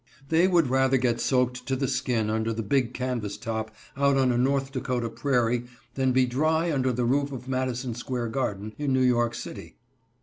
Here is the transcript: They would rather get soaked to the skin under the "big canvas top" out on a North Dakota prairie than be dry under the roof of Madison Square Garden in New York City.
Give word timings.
They 0.29 0.47
would 0.47 0.65
rather 0.71 0.97
get 0.97 1.21
soaked 1.21 1.67
to 1.67 1.75
the 1.75 1.87
skin 1.87 2.31
under 2.31 2.51
the 2.53 2.63
"big 2.63 2.91
canvas 2.91 3.37
top" 3.37 3.69
out 3.95 4.17
on 4.17 4.31
a 4.31 4.35
North 4.39 4.71
Dakota 4.71 5.11
prairie 5.11 5.67
than 5.93 6.11
be 6.11 6.25
dry 6.25 6.71
under 6.73 6.91
the 6.91 7.05
roof 7.05 7.31
of 7.31 7.47
Madison 7.47 7.93
Square 7.93 8.29
Garden 8.29 8.73
in 8.79 8.93
New 8.93 9.03
York 9.03 9.35
City. 9.35 9.75